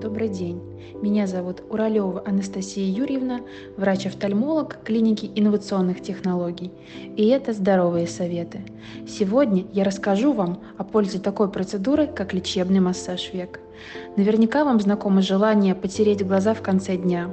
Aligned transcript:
Добрый 0.00 0.30
день. 0.30 0.62
Меня 1.02 1.26
зовут 1.26 1.62
Уралева 1.68 2.22
Анастасия 2.24 2.90
Юрьевна, 2.90 3.42
врач-офтальмолог 3.76 4.78
клиники 4.82 5.30
инновационных 5.34 6.00
технологий. 6.00 6.72
И 7.18 7.28
это 7.28 7.52
«Здоровые 7.52 8.06
советы». 8.06 8.62
Сегодня 9.06 9.66
я 9.74 9.84
расскажу 9.84 10.32
вам 10.32 10.62
о 10.78 10.84
пользе 10.84 11.18
такой 11.18 11.50
процедуры, 11.50 12.06
как 12.06 12.32
лечебный 12.32 12.80
массаж 12.80 13.30
век. 13.34 13.60
Наверняка 14.16 14.64
вам 14.64 14.80
знакомо 14.80 15.22
желание 15.22 15.74
потереть 15.74 16.26
глаза 16.26 16.54
в 16.54 16.62
конце 16.62 16.96
дня. 16.96 17.30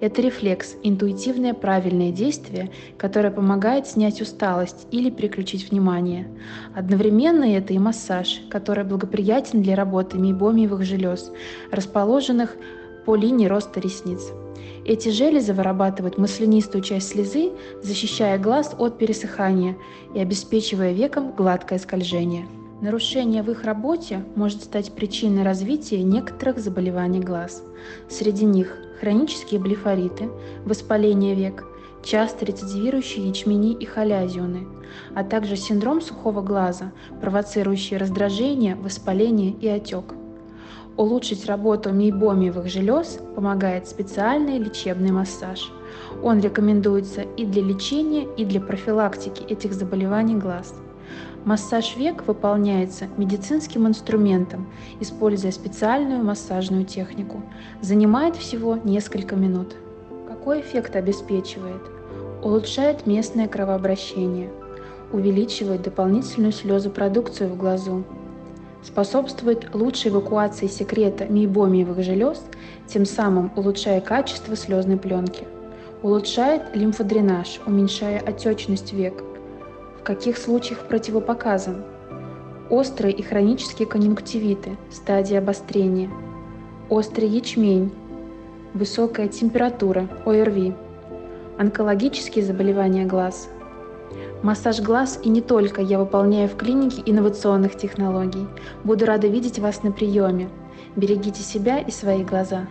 Это 0.00 0.20
рефлекс, 0.20 0.76
интуитивное 0.82 1.54
правильное 1.54 2.12
действие, 2.12 2.70
которое 2.98 3.30
помогает 3.30 3.86
снять 3.86 4.20
усталость 4.20 4.86
или 4.90 5.08
переключить 5.08 5.70
внимание. 5.70 6.28
Одновременно 6.74 7.44
это 7.44 7.72
и 7.72 7.78
массаж, 7.78 8.42
который 8.50 8.84
благоприятен 8.84 9.62
для 9.62 9.74
работы 9.74 10.18
мейбомиевых 10.18 10.84
желез, 10.84 11.32
расположенных 11.70 12.56
по 13.06 13.14
линии 13.14 13.46
роста 13.46 13.80
ресниц. 13.80 14.32
Эти 14.84 15.08
железы 15.08 15.52
вырабатывают 15.54 16.18
маслянистую 16.18 16.82
часть 16.82 17.08
слезы, 17.08 17.52
защищая 17.82 18.38
глаз 18.38 18.74
от 18.78 18.98
пересыхания 18.98 19.76
и 20.14 20.20
обеспечивая 20.20 20.92
векам 20.92 21.32
гладкое 21.32 21.78
скольжение. 21.78 22.46
Нарушение 22.82 23.42
в 23.42 23.50
их 23.50 23.64
работе 23.64 24.22
может 24.34 24.62
стать 24.62 24.92
причиной 24.92 25.44
развития 25.44 26.02
некоторых 26.02 26.58
заболеваний 26.58 27.20
глаз. 27.20 27.62
Среди 28.10 28.44
них 28.44 28.76
хронические 29.00 29.60
блефориты, 29.60 30.28
воспаление 30.66 31.34
век, 31.34 31.64
часто 32.04 32.44
рецидивирующие 32.44 33.26
ячмени 33.26 33.72
и 33.72 33.86
холязионы, 33.86 34.66
а 35.14 35.24
также 35.24 35.56
синдром 35.56 36.02
сухого 36.02 36.42
глаза, 36.42 36.92
провоцирующий 37.22 37.96
раздражение, 37.96 38.74
воспаление 38.74 39.52
и 39.52 39.68
отек. 39.68 40.12
Улучшить 40.98 41.46
работу 41.46 41.94
мейбомиевых 41.94 42.68
желез 42.68 43.18
помогает 43.34 43.88
специальный 43.88 44.58
лечебный 44.58 45.12
массаж. 45.12 45.72
Он 46.22 46.40
рекомендуется 46.40 47.22
и 47.22 47.46
для 47.46 47.62
лечения, 47.62 48.26
и 48.36 48.44
для 48.44 48.60
профилактики 48.60 49.42
этих 49.44 49.72
заболеваний 49.72 50.36
глаз– 50.36 50.74
Массаж 51.46 51.96
век 51.96 52.26
выполняется 52.26 53.06
медицинским 53.16 53.86
инструментом, 53.86 54.66
используя 54.98 55.52
специальную 55.52 56.24
массажную 56.24 56.84
технику. 56.84 57.40
Занимает 57.80 58.34
всего 58.34 58.76
несколько 58.82 59.36
минут. 59.36 59.76
Какой 60.26 60.60
эффект 60.60 60.96
обеспечивает? 60.96 61.82
Улучшает 62.42 63.06
местное 63.06 63.46
кровообращение, 63.46 64.50
увеличивает 65.12 65.82
дополнительную 65.82 66.50
слезопродукцию 66.52 67.50
в 67.50 67.56
глазу, 67.56 68.02
способствует 68.82 69.72
лучшей 69.72 70.10
эвакуации 70.10 70.66
секрета 70.66 71.26
мейбомиевых 71.26 72.02
желез, 72.02 72.42
тем 72.88 73.04
самым 73.04 73.52
улучшая 73.54 74.00
качество 74.00 74.56
слезной 74.56 74.96
пленки. 74.96 75.44
Улучшает 76.02 76.74
лимфодренаж, 76.74 77.60
уменьшая 77.66 78.18
отечность 78.18 78.92
век– 78.92 79.22
каких 80.06 80.38
случаях 80.38 80.86
противопоказан? 80.86 81.82
Острые 82.70 83.12
и 83.12 83.22
хронические 83.22 83.88
конъюнктивиты, 83.88 84.76
стадия 84.88 85.38
обострения, 85.40 86.08
острый 86.88 87.28
ячмень, 87.28 87.90
высокая 88.72 89.26
температура, 89.26 90.08
ОРВИ, 90.24 90.74
онкологические 91.58 92.44
заболевания 92.44 93.04
глаз. 93.04 93.48
Массаж 94.44 94.80
глаз 94.80 95.18
и 95.24 95.28
не 95.28 95.40
только 95.40 95.82
я 95.82 95.98
выполняю 95.98 96.48
в 96.48 96.56
клинике 96.56 97.02
инновационных 97.04 97.76
технологий. 97.76 98.46
Буду 98.84 99.06
рада 99.06 99.26
видеть 99.26 99.58
вас 99.58 99.82
на 99.82 99.90
приеме. 99.90 100.48
Берегите 100.94 101.42
себя 101.42 101.80
и 101.80 101.90
свои 101.90 102.22
глаза. 102.22 102.66